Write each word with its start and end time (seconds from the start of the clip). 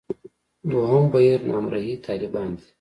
دویم 0.69 1.05
بهیر 1.13 1.39
نامرئي 1.49 1.93
طالبان 2.05 2.49
دي. 2.57 2.65